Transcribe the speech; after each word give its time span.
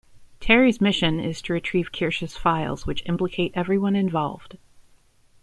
Terry's 0.39 0.81
mission 0.81 1.19
is 1.19 1.43
to 1.43 1.53
retrieve 1.53 1.91
Kirsch's 1.91 2.35
files, 2.35 2.87
which 2.87 3.03
implicate 3.05 3.51
everyone 3.53 3.95
involved. 3.95 4.57